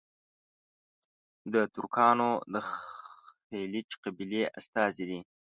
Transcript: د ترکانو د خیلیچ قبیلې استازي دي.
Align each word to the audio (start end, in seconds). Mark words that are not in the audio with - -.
د 1.53 1.55
ترکانو 1.75 2.29
د 2.53 2.55
خیلیچ 2.69 3.89
قبیلې 4.03 4.43
استازي 4.59 5.05
دي. 5.09 5.19